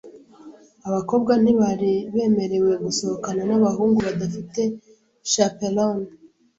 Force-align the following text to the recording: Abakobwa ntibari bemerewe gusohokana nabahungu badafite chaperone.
Abakobwa 0.87 1.31
ntibari 1.43 1.93
bemerewe 2.13 2.71
gusohokana 2.85 3.41
nabahungu 3.49 3.99
badafite 4.07 4.61
chaperone. 5.31 6.07